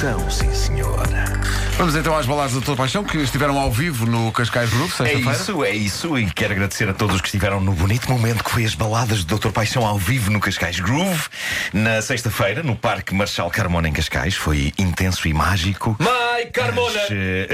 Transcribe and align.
Atenção, 0.00 0.30
sim 0.30 0.54
senhora. 0.54 1.42
Vamos 1.76 1.94
então 1.94 2.16
às 2.16 2.24
baladas 2.24 2.54
da 2.54 2.62
Tua 2.62 2.74
Paixão 2.74 3.04
que 3.04 3.18
estiveram 3.18 3.60
ao 3.60 3.70
vivo 3.70 4.06
no 4.06 4.32
Cascais 4.32 4.70
Groove, 4.70 4.90
É 4.90 4.96
sexta-feira. 4.96 5.30
isso, 5.32 5.64
é 5.64 5.70
isso. 5.72 6.18
E 6.18 6.30
quero 6.30 6.54
agradecer 6.54 6.88
a 6.88 6.94
todos 6.94 7.20
que 7.20 7.26
estiveram 7.28 7.60
no 7.60 7.72
bonito 7.74 8.08
momento 8.10 8.42
que 8.42 8.50
foi 8.50 8.64
as 8.64 8.74
baladas 8.74 9.24
do 9.24 9.36
Dr. 9.38 9.50
Paixão 9.50 9.84
ao 9.84 9.98
vivo 9.98 10.30
no 10.30 10.40
Cascais 10.40 10.80
Groove. 10.80 11.28
Na 11.74 12.00
sexta-feira, 12.00 12.62
no 12.62 12.74
Parque 12.76 13.14
Marshal 13.14 13.50
Carmona 13.50 13.90
em 13.90 13.92
Cascais. 13.92 14.34
Foi 14.34 14.72
intenso 14.78 15.28
e 15.28 15.34
mágico. 15.34 15.94
Mai 15.98 16.46
Carmona! 16.46 16.98
As, 17.02 17.10
eh, 17.10 17.48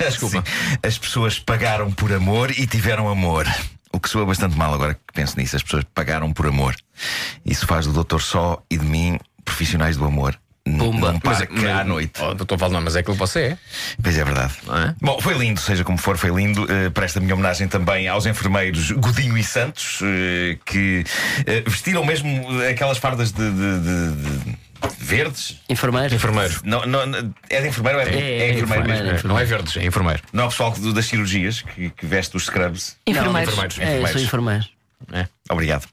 Desculpa. 0.10 0.42
as 0.82 0.98
pessoas 0.98 1.38
pagaram 1.38 1.92
por 1.92 2.12
amor 2.12 2.50
e 2.50 2.66
tiveram 2.66 3.08
amor. 3.08 3.46
O 3.92 4.00
que 4.00 4.08
soa 4.08 4.26
bastante 4.26 4.58
mal 4.58 4.74
agora 4.74 4.94
que 4.94 5.12
penso 5.14 5.38
nisso. 5.38 5.54
As 5.54 5.62
pessoas 5.62 5.84
pagaram 5.94 6.32
por 6.32 6.48
amor. 6.48 6.74
Isso 7.46 7.64
faz 7.64 7.86
do 7.86 7.92
Doutor 7.92 8.20
Só 8.22 8.60
e 8.68 8.76
de 8.76 8.84
mim 8.84 9.20
profissionais 9.44 9.96
do 9.96 10.04
amor. 10.04 10.36
Pumba! 10.64 11.12
Num 11.12 11.18
parque 11.20 11.66
à 11.66 11.82
noite. 11.84 12.20
Oh, 12.22 12.34
doutor 12.34 12.56
Valdemar, 12.56 12.82
mas 12.84 12.94
é 12.96 13.00
aquilo 13.00 13.14
que 13.16 13.18
você 13.20 13.40
é. 13.40 13.58
Pois 14.00 14.16
é 14.16 14.24
verdade. 14.24 14.52
Não 14.64 14.76
é? 14.78 14.94
Bom, 15.00 15.20
foi 15.20 15.34
lindo, 15.34 15.60
seja 15.60 15.82
como 15.82 15.98
for, 15.98 16.16
foi 16.16 16.30
lindo. 16.30 16.64
Uh, 16.64 16.90
presta 16.92 17.18
a 17.18 17.22
minha 17.22 17.34
homenagem 17.34 17.66
também 17.66 18.06
aos 18.08 18.26
enfermeiros 18.26 18.92
Godinho 18.92 19.36
e 19.36 19.42
Santos, 19.42 19.98
eh, 20.02 20.56
que 20.64 21.04
eh, 21.46 21.62
vestiram 21.66 22.04
mesmo 22.04 22.46
aquelas 22.70 22.98
fardas 22.98 23.32
de. 23.32 23.42
de- 23.50 23.80
de- 23.80 24.44
de 24.44 24.56
verdes. 24.98 25.60
Enfermeiro? 25.68 26.12
Enfermeiro. 26.14 26.60
Não, 26.64 26.84
não, 26.86 27.06
não- 27.06 27.34
é 27.48 27.60
de 27.60 27.68
enfermeiro 27.68 27.98
ou 27.98 28.04
é, 28.04 28.08
É, 28.08 28.14
é 28.14 28.50
enfermeiro 28.54 28.82
enfermeiro. 28.82 29.04
mesmo? 29.12 29.28
Não 29.28 29.38
é 29.38 29.44
verdes, 29.44 29.76
é 29.76 29.84
enfermeiro. 29.84 30.22
Não 30.32 30.42
é 30.44 30.46
o 30.46 30.50
pessoal 30.50 30.72
das 30.72 31.06
cirurgias 31.06 31.62
que, 31.62 31.90
que 31.90 32.04
veste 32.06 32.36
os 32.36 32.46
scrubs. 32.46 32.96
Enfermeiros. 33.06 33.52
enfermeiros. 33.52 33.78
É, 33.78 34.00
eu 34.00 34.06
sou 34.08 34.20
enfermeiro. 34.20 34.64
É. 35.12 35.26
Obrigado. 35.52 35.86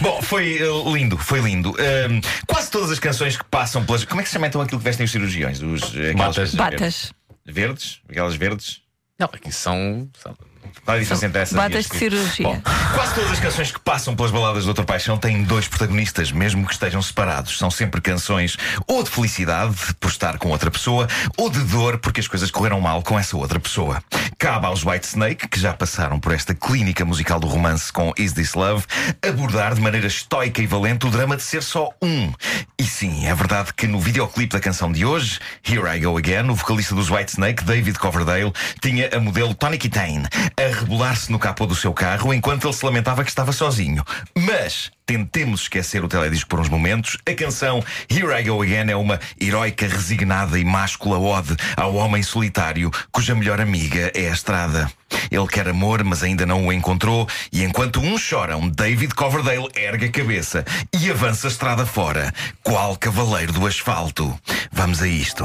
Bom, 0.00 0.22
foi 0.22 0.58
eh, 0.58 0.92
lindo, 0.92 1.18
foi 1.18 1.40
lindo. 1.40 1.70
Um, 1.70 2.20
quase 2.46 2.70
todas 2.70 2.90
as 2.90 2.98
canções 2.98 3.36
que 3.36 3.44
passam 3.44 3.84
pelas. 3.84 4.04
Como 4.04 4.20
é 4.20 4.24
que 4.24 4.28
se 4.28 4.34
chama 4.34 4.46
então 4.46 4.60
aquilo 4.60 4.78
que 4.78 4.84
vestem 4.84 5.04
os 5.04 5.10
cirurgiões? 5.10 5.60
Os, 5.62 5.82
aquelas 5.82 6.14
Batas. 6.36 6.54
Batas. 6.54 7.12
Verdes? 7.46 8.00
Aquelas 8.08 8.34
verdes? 8.36 8.80
Não, 9.18 9.28
aqui 9.32 9.50
são. 9.52 10.08
são- 10.22 10.36
Qual 10.84 10.96
a 10.96 11.00
diferença 11.00 11.26
entre 11.26 11.42
essas 11.42 11.56
Batas 11.56 11.84
as 11.86 11.90
de 11.90 11.98
cirurgia. 11.98 12.46
Bom, 12.46 12.62
quase 12.94 13.14
todas 13.14 13.32
as 13.32 13.40
canções 13.40 13.72
que 13.72 13.80
passam 13.80 14.14
pelas 14.14 14.30
baladas 14.30 14.64
do 14.64 14.72
Dr. 14.72 14.84
Paixão 14.84 15.18
têm 15.18 15.42
dois 15.42 15.66
protagonistas, 15.66 16.30
mesmo 16.30 16.64
que 16.64 16.72
estejam 16.72 17.02
separados. 17.02 17.58
São 17.58 17.70
sempre 17.70 18.00
canções 18.00 18.56
ou 18.86 19.02
de 19.02 19.10
felicidade 19.10 19.74
por 19.98 20.08
estar 20.10 20.38
com 20.38 20.48
outra 20.50 20.70
pessoa, 20.70 21.08
ou 21.36 21.50
de 21.50 21.58
dor 21.64 21.98
porque 21.98 22.20
as 22.20 22.28
coisas 22.28 22.50
correram 22.50 22.80
mal 22.80 23.02
com 23.02 23.18
essa 23.18 23.36
outra 23.36 23.58
pessoa. 23.58 24.02
Cabe 24.40 24.64
aos 24.64 24.86
White 24.86 25.06
Snake, 25.06 25.48
que 25.48 25.60
já 25.60 25.74
passaram 25.74 26.18
por 26.18 26.32
esta 26.32 26.54
clínica 26.54 27.04
musical 27.04 27.38
do 27.38 27.46
romance 27.46 27.92
com 27.92 28.10
Is 28.16 28.32
This 28.32 28.54
Love, 28.54 28.86
abordar 29.20 29.74
de 29.74 29.82
maneira 29.82 30.06
estoica 30.06 30.62
e 30.62 30.66
valente 30.66 31.06
o 31.06 31.10
drama 31.10 31.36
de 31.36 31.42
ser 31.42 31.62
só 31.62 31.90
um. 32.00 32.32
E 32.78 32.84
sim, 32.84 33.26
é 33.26 33.34
verdade 33.34 33.74
que 33.74 33.86
no 33.86 34.00
videoclipe 34.00 34.54
da 34.54 34.58
canção 34.58 34.90
de 34.90 35.04
hoje, 35.04 35.38
Here 35.62 35.86
I 35.94 36.00
Go 36.00 36.16
Again, 36.16 36.48
o 36.48 36.54
vocalista 36.54 36.94
dos 36.94 37.10
White 37.10 37.32
Snake, 37.32 37.64
David 37.64 37.98
Coverdale, 37.98 38.50
tinha 38.80 39.10
a 39.14 39.20
modelo 39.20 39.54
Tony 39.54 39.76
Kitane 39.76 40.26
a 40.56 40.74
rebolar-se 40.74 41.30
no 41.30 41.38
capô 41.38 41.66
do 41.66 41.74
seu 41.74 41.92
carro 41.92 42.32
enquanto 42.32 42.66
ele 42.66 42.72
se 42.72 42.86
lamentava 42.86 43.22
que 43.22 43.30
estava 43.30 43.52
sozinho. 43.52 44.02
Mas 44.34 44.90
tentemos 45.04 45.62
esquecer 45.62 46.04
o 46.04 46.08
teledisco 46.08 46.48
por 46.48 46.60
uns 46.60 46.68
momentos. 46.68 47.18
A 47.28 47.34
canção 47.34 47.84
Here 48.08 48.32
I 48.32 48.44
Go 48.44 48.62
Again 48.62 48.90
é 48.90 48.96
uma 48.96 49.18
heroica, 49.40 49.86
resignada 49.88 50.56
e 50.56 50.64
máscula 50.64 51.18
ode 51.18 51.56
ao 51.76 51.96
homem 51.96 52.22
solitário 52.22 52.92
cuja 53.10 53.34
melhor 53.34 53.60
amiga 53.60 54.12
é 54.14 54.29
a 54.30 54.34
estrada. 54.34 54.90
Ele 55.30 55.46
quer 55.46 55.68
amor, 55.68 56.02
mas 56.04 56.22
ainda 56.22 56.46
não 56.46 56.66
o 56.66 56.72
encontrou, 56.72 57.28
e 57.52 57.62
enquanto 57.62 58.00
uns 58.00 58.20
choram, 58.20 58.68
David 58.68 59.14
Coverdale 59.14 59.68
ergue 59.74 60.06
a 60.06 60.10
cabeça 60.10 60.64
e 60.92 61.10
avança 61.10 61.46
a 61.46 61.50
estrada 61.50 61.86
fora, 61.86 62.32
qual 62.62 62.96
cavaleiro 62.96 63.52
do 63.52 63.66
asfalto. 63.66 64.38
Vamos 64.72 65.02
a 65.02 65.08
isto. 65.08 65.44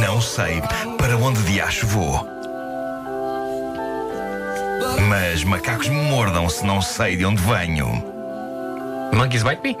Não 0.00 0.20
sei 0.20 0.62
para 0.98 1.16
onde 1.16 1.42
de 1.42 1.60
acho 1.60 1.86
vou. 1.86 2.26
Mas 5.08 5.44
macacos 5.44 5.88
me 5.88 6.02
mordam 6.02 6.48
se 6.48 6.64
não 6.64 6.80
sei 6.80 7.16
de 7.16 7.24
onde 7.24 7.42
venho. 7.42 8.02
Monkeys 9.12 9.42
Bite 9.42 9.62
Me? 9.62 9.76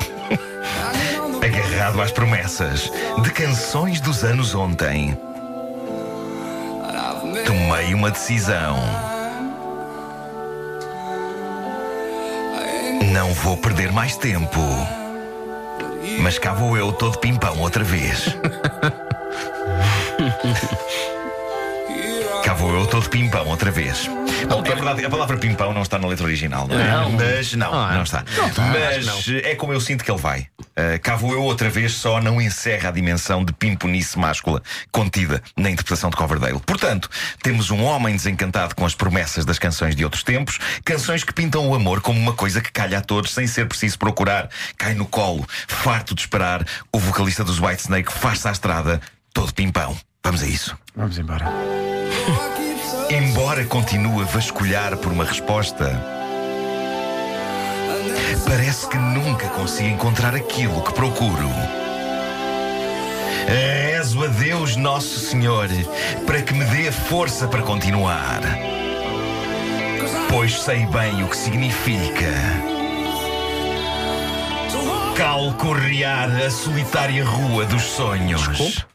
Agarrado 1.42 2.00
às 2.00 2.12
promessas 2.12 2.90
de 3.22 3.30
canções 3.30 4.00
dos 4.00 4.22
anos 4.24 4.54
ontem. 4.54 5.16
Tomei 7.46 7.94
uma 7.94 8.10
decisão. 8.10 8.78
Não 13.12 13.32
vou 13.34 13.56
perder 13.56 13.92
mais 13.92 14.16
tempo. 14.16 14.60
Mas 16.20 16.38
cá 16.38 16.52
vou 16.52 16.76
eu 16.76 16.92
todo 16.92 17.18
pimpão 17.18 17.58
outra 17.58 17.84
vez. 17.84 18.36
Cá 22.44 22.54
vou 22.54 22.74
eu 22.74 22.86
todo 22.86 23.08
pimpão 23.08 23.46
outra 23.46 23.70
vez. 23.70 24.08
Bom, 24.48 24.60
é 24.64 24.74
verdade, 24.74 25.04
a 25.04 25.10
palavra 25.10 25.36
pimpão 25.36 25.72
não 25.72 25.82
está 25.82 25.96
na 25.98 26.08
letra 26.08 26.24
original, 26.26 26.66
não 26.66 26.78
é? 26.78 26.90
Não. 26.90 27.10
Mas 27.12 27.52
não, 27.54 27.70
Não 27.70 27.90
é. 27.90 27.94
não 27.94 28.02
está. 28.02 28.24
Não 28.36 28.48
está, 28.48 28.62
Mas 28.62 29.24
que 29.24 29.38
é 29.38 29.54
como 29.54 29.72
eu 29.72 29.80
sinto 29.80 30.04
que 30.04 30.10
ele 30.10 30.20
vai. 30.20 30.48
Uh, 30.72 30.98
cá 31.02 31.16
vou 31.16 31.32
eu 31.32 31.42
outra 31.42 31.68
vez, 31.68 31.92
só 31.92 32.20
não 32.20 32.40
encerra 32.40 32.88
a 32.88 32.92
dimensão 32.92 33.44
de 33.44 33.52
pimponice 33.52 34.18
máscula 34.18 34.62
contida 34.90 35.42
na 35.56 35.70
interpretação 35.70 36.08
de 36.08 36.16
Coverdale. 36.16 36.60
Portanto, 36.60 37.10
temos 37.42 37.70
um 37.70 37.82
homem 37.84 38.16
desencantado 38.16 38.74
com 38.74 38.86
as 38.86 38.94
promessas 38.94 39.44
das 39.44 39.58
canções 39.58 39.94
de 39.94 40.04
outros 40.04 40.22
tempos, 40.22 40.58
canções 40.84 41.24
que 41.24 41.32
pintam 41.32 41.68
o 41.68 41.74
amor 41.74 42.00
como 42.00 42.18
uma 42.18 42.32
coisa 42.32 42.60
que 42.60 42.72
calha 42.72 42.98
a 42.98 43.02
todos 43.02 43.32
sem 43.32 43.46
ser 43.46 43.68
preciso 43.68 43.98
procurar. 43.98 44.48
Cai 44.78 44.94
no 44.94 45.06
colo, 45.06 45.46
farto 45.68 46.14
de 46.14 46.22
esperar, 46.22 46.66
o 46.92 46.98
vocalista 46.98 47.44
dos 47.44 47.60
Whitesnake 47.60 48.12
faz-se 48.12 48.48
à 48.48 48.52
estrada, 48.52 49.00
todo 49.32 49.52
pimpão. 49.52 49.96
Vamos 50.24 50.42
a 50.42 50.46
isso. 50.46 50.76
Vamos 50.96 51.18
embora. 51.18 51.46
Embora 53.10 53.64
continue 53.64 54.22
a 54.22 54.26
vasculhar 54.26 54.96
por 54.96 55.12
uma 55.12 55.24
resposta, 55.24 56.21
parece 58.46 58.86
que 58.88 58.98
nunca 58.98 59.48
consigo 59.48 59.88
encontrar 59.88 60.34
aquilo 60.34 60.82
que 60.82 60.92
procuro. 60.92 61.48
Rezo 63.46 64.24
a 64.24 64.28
Deus 64.28 64.76
Nosso 64.76 65.18
Senhor 65.18 65.68
para 66.26 66.42
que 66.42 66.54
me 66.54 66.64
dê 66.64 66.92
força 66.92 67.48
para 67.48 67.62
continuar. 67.62 68.40
Pois 70.28 70.60
sei 70.62 70.86
bem 70.86 71.22
o 71.22 71.28
que 71.28 71.36
significa. 71.36 72.32
Calcorrear 75.16 76.30
a 76.44 76.50
solitária 76.50 77.24
rua 77.24 77.66
dos 77.66 77.82
sonhos. 77.82 78.48
Desculpe? 78.48 78.92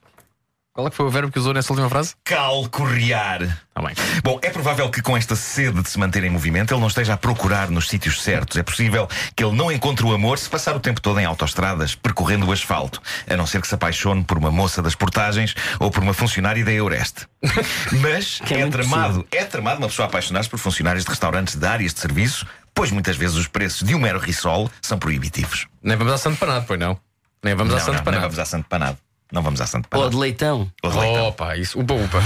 Qual 0.78 0.86
é 0.86 0.92
que 0.92 0.96
foi 0.96 1.08
o 1.08 1.10
verbo 1.10 1.32
que 1.32 1.40
usou 1.40 1.56
nessa 1.56 1.74
última 1.74 1.90
frase? 1.90 2.14
Calcorrear. 2.24 3.42
Está 3.42 3.82
bem. 3.82 3.96
Bom, 4.24 4.40
é 4.44 4.52
provável 4.52 4.88
que 4.92 5.02
com 5.02 5.18
esta 5.18 5.36
sede 5.36 5.82
de 5.82 5.90
se 5.90 5.98
manter 5.98 6.24
em 6.24 6.30
movimento 6.30 6.72
ele 6.72 6.80
não 6.80 6.88
esteja 6.88 7.16
a 7.16 7.18
procurar 7.18 7.72
nos 7.72 7.88
sítios 7.88 8.22
certos. 8.22 8.58
É 8.58 8.62
possível 8.62 9.10
que 9.36 9.44
ele 9.44 9.56
não 9.56 9.72
encontre 9.72 10.06
o 10.06 10.14
amor 10.14 10.38
se 10.38 10.48
passar 10.48 10.76
o 10.76 10.80
tempo 10.80 11.02
todo 11.02 11.20
em 11.20 11.26
autoestradas, 11.26 11.96
percorrendo 11.96 12.46
o 12.46 12.52
asfalto, 12.52 13.02
a 13.28 13.36
não 13.36 13.48
ser 13.48 13.60
que 13.60 13.68
se 13.68 13.74
apaixone 13.74 14.24
por 14.24 14.38
uma 14.38 14.52
moça 14.52 14.80
das 14.80 14.94
portagens 14.94 15.56
ou 15.80 15.90
por 15.90 16.04
uma 16.04 16.14
funcionária 16.14 16.64
da 16.64 16.72
Eureste. 16.72 17.26
Mas 18.00 18.40
é 18.48 18.62
é, 18.62 18.70
tramado, 18.70 19.28
é 19.32 19.46
tramado 19.46 19.80
uma 19.80 19.88
pessoa 19.88 20.08
apaixonar-se 20.08 20.48
por 20.48 20.60
funcionários 20.60 21.06
de 21.06 21.10
restaurantes 21.10 21.56
de 21.56 21.66
áreas 21.66 21.92
de 21.92 22.02
serviço, 22.02 22.46
pois 22.76 22.92
muitas 22.92 23.18
vezes 23.18 23.36
os 23.36 23.48
preços 23.48 23.82
de 23.82 23.96
um 23.96 24.00
mero 24.00 24.20
risol 24.20 24.70
são 24.84 25.00
proibitivos. 25.00 25.66
Nem 25.82 25.98
vamos 25.98 26.14
a 26.14 26.20
Santo 26.20 26.38
Panado, 26.38 26.66
pois 26.68 26.80
não? 26.80 27.00
Nem 27.44 27.56
vamos 27.56 27.74
a 27.74 27.78
não, 27.78 27.84
Santo 27.84 27.94
não, 27.94 27.98
não 27.98 28.04
Panado. 28.04 28.22
vamos 28.22 28.38
a 28.38 28.46
Santo 28.46 28.70
Panado. 28.70 29.07
Não 29.32 29.42
vamos 29.42 29.60
a 29.62 29.68
Santo 29.68 29.86
Ou 29.86 29.90
Panado. 29.90 30.10
de 30.12 30.18
leitão? 30.18 30.72
Ou 30.84 30.92
de 30.92 30.98
leitão. 30.98 31.28
Opa, 31.28 31.58
isso. 31.58 31.80
Upa, 31.80 31.94
upa. 31.94 32.20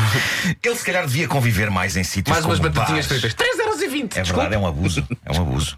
Ele 0.63 0.75
se 0.75 0.85
calhar 0.85 1.05
devia 1.05 1.27
conviver 1.27 1.69
mais 1.71 1.95
em 1.97 2.03
sítios 2.03 2.33
Mais 2.33 2.45
umas 2.45 2.59
como 2.59 2.69
batatinhas 2.71 3.07
bares. 3.07 3.21
fritas. 3.21 3.47
3,20€. 3.81 4.17
É 4.17 4.23
verdade, 4.23 4.55
é 4.55 4.57
um 4.57 4.67
abuso. 4.67 5.07
É 5.25 5.31
um 5.31 5.41
abuso. 5.41 5.77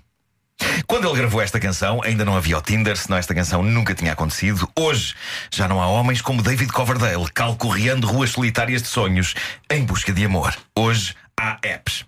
Quando 0.88 1.08
ele 1.08 1.18
gravou 1.18 1.42
esta 1.42 1.60
canção, 1.60 2.02
ainda 2.04 2.24
não 2.24 2.36
havia 2.38 2.58
o 2.58 2.62
Tinder, 2.62 2.96
senão 2.96 3.18
esta 3.18 3.34
canção 3.34 3.64
nunca 3.64 3.94
tinha 3.96 4.14
acontecido. 4.14 4.70
Hoje, 4.78 5.16
já 5.52 5.68
não 5.68 5.82
há 5.82 5.88
homens 5.88 6.22
como 6.22 6.42
David 6.42 6.72
Coverdale 6.72 7.26
calcorreando 7.34 8.08
ruas 8.08 8.30
solitárias 8.30 8.82
de 8.82 8.88
sonhos 8.88 9.34
em 9.70 9.84
busca 9.84 10.14
de 10.14 10.24
amor. 10.26 10.54
Hoje, 10.76 11.16
há 11.40 11.58
apps. 11.64 12.06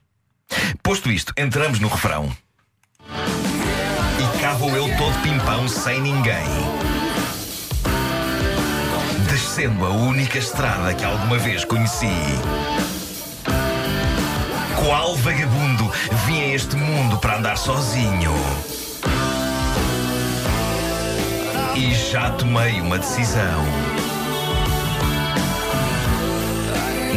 Posto 0.84 1.12
isto, 1.12 1.34
entramos 1.38 1.80
no 1.80 1.88
refrão. 1.88 2.36
E 3.10 4.40
cá 4.40 4.54
vou 4.54 4.70
eu 4.70 4.86
todo 4.98 5.22
pimpão 5.22 5.68
sem 5.68 6.00
ninguém. 6.02 6.46
Descendo 9.56 9.86
a 9.86 9.90
única 9.90 10.38
estrada 10.38 10.94
que 10.94 11.06
alguma 11.06 11.38
vez 11.38 11.64
conheci. 11.64 12.10
Qual 14.84 15.16
vagabundo 15.16 15.90
vim 16.26 16.42
a 16.42 16.48
este 16.56 16.76
mundo 16.76 17.18
para 17.20 17.38
andar 17.38 17.58
sozinho? 17.58 18.34
E 21.74 21.96
já 22.12 22.32
tomei 22.32 22.82
uma 22.82 23.00
decisão. 23.00 23.64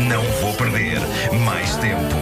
Não 0.09 0.23
vou 0.41 0.55
perder 0.55 1.01
mais 1.45 1.75
tempo. 1.79 2.15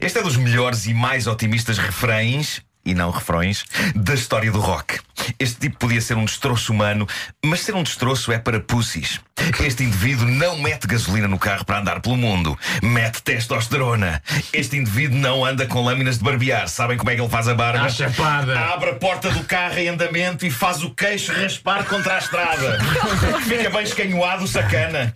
Este 0.00 0.20
é 0.20 0.22
dos 0.22 0.36
melhores 0.36 0.86
e 0.86 0.94
mais 0.94 1.26
otimistas 1.26 1.78
refrões 1.78 2.62
e 2.84 2.94
não 2.94 3.10
refrões 3.10 3.64
da 3.96 4.14
história 4.14 4.52
do 4.52 4.60
rock. 4.60 5.00
Este 5.38 5.56
tipo 5.60 5.78
podia 5.78 6.00
ser 6.00 6.16
um 6.16 6.24
destroço 6.24 6.72
humano, 6.72 7.06
mas 7.44 7.60
ser 7.60 7.74
um 7.74 7.82
destroço 7.82 8.32
é 8.32 8.38
para 8.38 8.60
pussies. 8.60 9.20
Este 9.60 9.84
indivíduo 9.84 10.26
não 10.26 10.58
mete 10.58 10.86
gasolina 10.86 11.28
no 11.28 11.38
carro 11.38 11.64
para 11.64 11.78
andar 11.78 12.00
pelo 12.00 12.16
mundo, 12.16 12.58
mete 12.82 13.22
testosterona. 13.22 14.22
Este 14.52 14.76
indivíduo 14.76 15.18
não 15.18 15.44
anda 15.44 15.66
com 15.66 15.82
lâminas 15.82 16.18
de 16.18 16.24
barbear. 16.24 16.68
Sabem 16.68 16.96
como 16.96 17.10
é 17.10 17.14
que 17.14 17.20
ele 17.20 17.30
faz 17.30 17.48
a 17.48 17.54
barba? 17.54 17.86
À 17.86 17.88
chapada. 17.88 18.58
Abre 18.58 18.90
a 18.90 18.94
porta 18.94 19.30
do 19.30 19.44
carro 19.44 19.78
em 19.78 19.88
andamento 19.88 20.44
e 20.44 20.50
faz 20.50 20.82
o 20.82 20.90
queixo 20.90 21.32
raspar 21.32 21.84
contra 21.84 22.16
a 22.16 22.18
estrada. 22.18 22.78
Fica 23.46 23.70
bem 23.70 23.82
escanhoado, 23.82 24.46
sacana. 24.46 25.14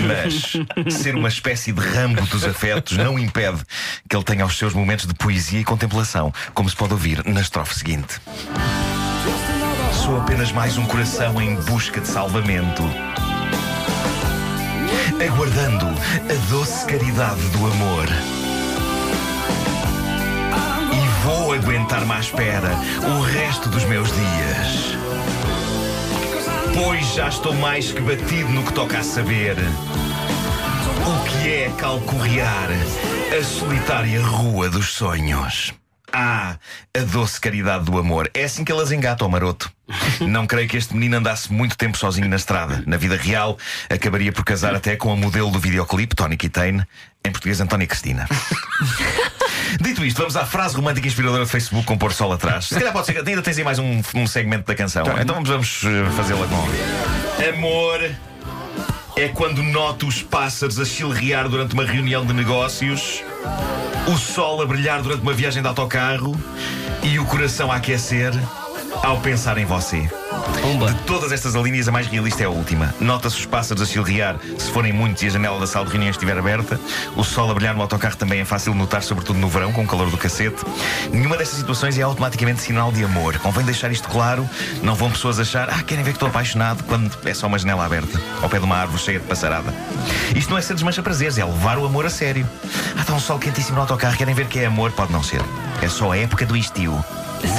Mas 0.00 0.94
ser 0.94 1.14
uma 1.14 1.28
espécie 1.28 1.72
de 1.72 1.80
rambo 1.80 2.24
dos 2.26 2.44
afetos 2.44 2.96
não 2.96 3.18
impede 3.18 3.62
que 4.08 4.16
ele 4.16 4.24
tenha 4.24 4.46
os 4.46 4.56
seus 4.56 4.72
momentos 4.72 5.06
de 5.06 5.14
poesia 5.14 5.60
e 5.60 5.64
contemplação, 5.64 6.32
como 6.54 6.68
se 6.68 6.76
pode 6.76 6.92
ouvir 6.92 7.24
na 7.24 7.40
estrofe 7.40 7.74
seguinte. 7.74 8.20
Sou 9.92 10.20
apenas 10.20 10.52
mais 10.52 10.78
um 10.78 10.86
coração 10.86 11.40
em 11.40 11.56
busca 11.62 12.00
de 12.00 12.06
salvamento. 12.06 12.82
Aguardando 15.24 15.86
a 15.86 16.50
doce 16.50 16.86
caridade 16.86 17.40
do 17.48 17.58
amor. 17.66 18.06
E 20.92 21.24
vou 21.24 21.52
aguentar-me 21.52 22.12
à 22.12 22.20
espera 22.20 22.70
o 23.16 23.22
resto 23.22 23.68
dos 23.68 23.84
meus 23.84 24.08
dias. 24.12 25.05
Pois 26.76 27.14
já 27.14 27.28
estou 27.28 27.54
mais 27.54 27.90
que 27.90 28.02
batido 28.02 28.50
no 28.50 28.62
que 28.62 28.72
toca 28.74 28.98
a 28.98 29.02
saber. 29.02 29.56
O 31.06 31.24
que 31.24 31.48
é 31.48 31.72
calcorrear 31.78 32.68
a 33.32 33.42
solitária 33.42 34.22
rua 34.22 34.68
dos 34.68 34.92
sonhos? 34.92 35.72
Ah, 36.12 36.56
a 36.94 37.00
doce 37.00 37.40
caridade 37.40 37.86
do 37.86 37.96
amor. 37.98 38.30
É 38.34 38.44
assim 38.44 38.62
que 38.62 38.70
elas 38.70 38.92
engatam, 38.92 39.26
maroto. 39.26 39.72
Não 40.20 40.46
creio 40.46 40.68
que 40.68 40.76
este 40.76 40.92
menino 40.92 41.16
andasse 41.16 41.50
muito 41.50 41.78
tempo 41.78 41.96
sozinho 41.96 42.28
na 42.28 42.36
estrada. 42.36 42.84
Na 42.86 42.98
vida 42.98 43.16
real, 43.16 43.56
acabaria 43.88 44.30
por 44.30 44.44
casar 44.44 44.74
até 44.74 44.96
com 44.96 45.10
a 45.10 45.16
modelo 45.16 45.50
do 45.50 45.58
videoclipe, 45.58 46.14
Tony 46.14 46.36
Kitane, 46.36 46.84
em 47.24 47.30
português, 47.30 47.58
Antónia 47.58 47.86
Cristina. 47.86 48.28
Dito 49.80 50.04
isto, 50.04 50.18
vamos 50.18 50.36
à 50.36 50.44
frase 50.44 50.76
romântica 50.76 51.06
inspiradora 51.06 51.44
do 51.44 51.48
Facebook 51.48 51.86
com 51.86 51.96
pôr 51.96 52.12
sol 52.12 52.32
atrás. 52.32 52.66
Se 52.66 52.74
calhar 52.74 52.92
pode 52.92 53.06
ser. 53.06 53.16
Ainda 53.26 53.42
tens 53.42 53.58
aí 53.58 53.64
mais 53.64 53.78
um, 53.78 54.02
um 54.14 54.26
segmento 54.26 54.64
da 54.66 54.74
canção. 54.74 55.04
Então 55.20 55.34
vamos, 55.34 55.48
vamos 55.48 55.82
eh, 55.84 56.10
fazê-la 56.16 56.46
com. 56.46 57.48
Amor 57.48 58.10
é 59.16 59.28
quando 59.28 59.62
noto 59.62 60.06
os 60.06 60.22
pássaros 60.22 60.78
a 60.78 60.84
chilrear 60.84 61.48
durante 61.48 61.72
uma 61.72 61.84
reunião 61.84 62.24
de 62.26 62.34
negócios, 62.34 63.22
o 64.06 64.16
sol 64.16 64.60
a 64.60 64.66
brilhar 64.66 65.00
durante 65.00 65.22
uma 65.22 65.32
viagem 65.32 65.62
de 65.62 65.68
autocarro 65.68 66.38
e 67.02 67.18
o 67.18 67.24
coração 67.24 67.72
a 67.72 67.76
aquecer 67.76 68.32
ao 69.02 69.20
pensar 69.20 69.58
em 69.58 69.64
você. 69.64 70.08
Pumba. 70.60 70.92
De 70.92 71.00
todas 71.02 71.32
estas 71.32 71.54
alíneas, 71.54 71.88
a 71.88 71.92
mais 71.92 72.06
realista 72.06 72.42
é 72.42 72.46
a 72.46 72.50
última. 72.50 72.94
Nota-se 73.00 73.38
os 73.38 73.46
pássaros 73.46 73.82
a 73.82 73.86
chilrear 73.86 74.36
se 74.58 74.70
forem 74.70 74.92
muitos 74.92 75.22
e 75.22 75.26
a 75.26 75.30
janela 75.30 75.58
da 75.58 75.66
sala 75.66 75.84
de 75.86 75.92
reuniões 75.92 76.16
estiver 76.16 76.36
aberta. 76.38 76.78
O 77.16 77.24
sol 77.24 77.50
a 77.50 77.54
brilhar 77.54 77.74
no 77.74 77.82
autocarro 77.82 78.16
também 78.16 78.40
é 78.40 78.44
fácil 78.44 78.72
de 78.72 78.78
notar, 78.78 79.02
sobretudo 79.02 79.38
no 79.38 79.48
verão, 79.48 79.72
com 79.72 79.84
o 79.84 79.86
calor 79.86 80.10
do 80.10 80.16
cacete. 80.16 80.64
Nenhuma 81.12 81.36
destas 81.36 81.58
situações 81.58 81.98
é 81.98 82.02
automaticamente 82.02 82.60
sinal 82.60 82.90
de 82.90 83.04
amor. 83.04 83.38
Convém 83.38 83.64
deixar 83.64 83.90
isto 83.90 84.08
claro. 84.08 84.48
Não 84.82 84.94
vão 84.94 85.10
pessoas 85.10 85.38
achar, 85.38 85.68
ah, 85.70 85.82
querem 85.82 86.04
ver 86.04 86.10
que 86.10 86.16
estou 86.16 86.28
apaixonado, 86.28 86.82
quando 86.84 87.10
é 87.24 87.34
só 87.34 87.46
uma 87.46 87.58
janela 87.58 87.84
aberta, 87.84 88.20
ao 88.42 88.48
pé 88.48 88.58
de 88.58 88.64
uma 88.64 88.76
árvore 88.76 89.00
cheia 89.00 89.18
de 89.18 89.26
passarada. 89.26 89.72
Isto 90.34 90.50
não 90.50 90.58
é 90.58 90.62
ser 90.62 90.74
desmancha 90.74 91.02
prazeres, 91.02 91.38
é 91.38 91.44
levar 91.44 91.78
o 91.78 91.86
amor 91.86 92.06
a 92.06 92.10
sério. 92.10 92.48
Ah, 92.96 93.00
está 93.00 93.12
um 93.12 93.20
sol 93.20 93.38
quentíssimo 93.38 93.76
no 93.76 93.82
autocarro, 93.82 94.16
querem 94.16 94.34
ver 94.34 94.46
que 94.46 94.58
é 94.58 94.66
amor? 94.66 94.92
Pode 94.92 95.12
não 95.12 95.22
ser. 95.22 95.40
É 95.82 95.88
só 95.88 96.12
a 96.12 96.18
época 96.18 96.46
do 96.46 96.56
estio. 96.56 97.04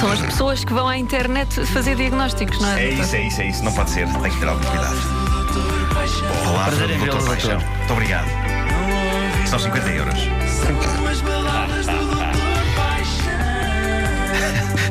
São 0.00 0.10
as 0.12 0.20
pessoas 0.20 0.64
que 0.64 0.72
vão 0.72 0.88
à 0.88 0.96
internet 0.96 1.64
fazer 1.66 1.96
diagnósticos, 1.96 2.60
não 2.60 2.68
é? 2.70 2.84
É 2.84 2.88
doutor? 2.88 3.04
isso, 3.04 3.16
é 3.16 3.22
isso, 3.22 3.40
é 3.42 3.48
isso. 3.48 3.64
Não 3.64 3.72
pode 3.72 3.90
ser. 3.90 4.06
Tem 4.08 4.30
que 4.30 4.38
ter 4.38 4.48
algum 4.48 4.64
cuidado. 4.64 4.96
Palavra 6.44 6.76
Prazer 6.76 6.90
em 6.90 6.98
do 6.98 7.04
vê-lo, 7.04 7.18
Dr. 7.18 7.26
Paixão. 7.28 7.50
doutor. 7.50 7.76
Muito 7.76 7.92
obrigado. 7.92 8.28
São 9.46 9.58
50 9.58 9.88
euros. 9.90 10.18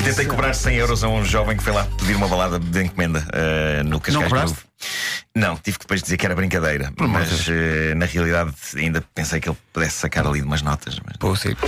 Tentei 0.03 0.25
cobrar 0.25 0.53
100 0.53 0.75
euros 0.75 1.03
a 1.03 1.09
um 1.09 1.25
jovem 1.25 1.57
que 1.57 1.63
foi 1.63 1.73
lá 1.73 1.85
pedir 1.99 2.15
uma 2.15 2.29
balada 2.29 2.57
de 2.57 2.83
encomenda 2.83 3.27
eh, 3.33 3.83
no 3.83 3.99
Cascais 3.99 4.23
cobraste? 4.23 4.55
Novo. 4.55 4.61
Não, 5.35 5.57
tive 5.57 5.77
que 5.77 5.83
depois 5.83 6.01
dizer 6.01 6.15
que 6.15 6.25
era 6.25 6.33
brincadeira. 6.33 6.93
de 6.97 7.07
mas 7.07 7.45
eh, 7.49 7.93
na 7.93 8.05
realidade 8.05 8.53
ainda 8.75 9.03
pensei 9.13 9.41
que 9.41 9.49
ele 9.49 9.57
pudesse 9.73 9.97
sacar 9.97 10.25
ali 10.25 10.39
de 10.39 10.45
umas 10.45 10.61
notas. 10.61 10.97
Mas... 11.05 11.17
Pô, 11.17 11.35
sim. 11.35 11.55